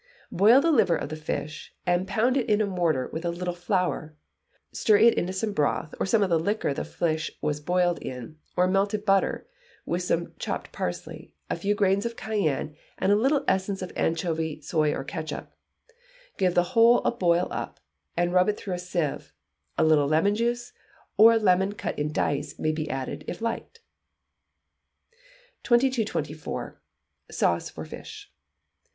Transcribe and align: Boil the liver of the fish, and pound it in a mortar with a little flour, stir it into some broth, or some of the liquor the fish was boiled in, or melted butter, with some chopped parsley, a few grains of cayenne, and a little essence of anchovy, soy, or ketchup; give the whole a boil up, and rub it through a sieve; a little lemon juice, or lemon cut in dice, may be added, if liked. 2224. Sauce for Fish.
Boil 0.31 0.61
the 0.61 0.71
liver 0.71 0.95
of 0.95 1.09
the 1.09 1.15
fish, 1.15 1.75
and 1.85 2.07
pound 2.07 2.35
it 2.35 2.49
in 2.49 2.59
a 2.59 2.65
mortar 2.65 3.07
with 3.13 3.23
a 3.23 3.29
little 3.29 3.53
flour, 3.53 4.15
stir 4.71 4.97
it 4.97 5.13
into 5.13 5.31
some 5.31 5.53
broth, 5.53 5.93
or 5.99 6.07
some 6.07 6.23
of 6.23 6.29
the 6.31 6.39
liquor 6.39 6.73
the 6.73 6.83
fish 6.83 7.29
was 7.39 7.59
boiled 7.61 7.99
in, 7.99 8.39
or 8.57 8.67
melted 8.67 9.05
butter, 9.05 9.45
with 9.85 10.01
some 10.01 10.33
chopped 10.39 10.71
parsley, 10.71 11.35
a 11.51 11.55
few 11.55 11.75
grains 11.75 12.03
of 12.03 12.15
cayenne, 12.15 12.75
and 12.97 13.11
a 13.11 13.15
little 13.15 13.45
essence 13.47 13.83
of 13.83 13.93
anchovy, 13.95 14.59
soy, 14.59 14.91
or 14.91 15.03
ketchup; 15.03 15.51
give 16.35 16.55
the 16.55 16.63
whole 16.73 17.03
a 17.03 17.11
boil 17.11 17.47
up, 17.51 17.79
and 18.17 18.33
rub 18.33 18.49
it 18.49 18.57
through 18.57 18.73
a 18.73 18.79
sieve; 18.79 19.31
a 19.77 19.83
little 19.83 20.07
lemon 20.07 20.33
juice, 20.33 20.73
or 21.15 21.37
lemon 21.37 21.73
cut 21.73 21.99
in 21.99 22.11
dice, 22.11 22.57
may 22.57 22.71
be 22.71 22.89
added, 22.89 23.23
if 23.27 23.39
liked. 23.39 23.81
2224. 25.61 26.81
Sauce 27.29 27.69
for 27.69 27.85
Fish. 27.85 28.33